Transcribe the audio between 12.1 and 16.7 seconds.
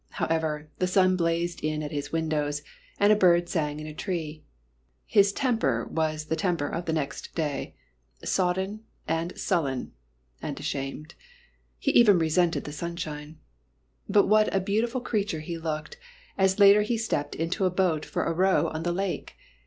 resented the sunshine. But what a beautiful creature he looked, as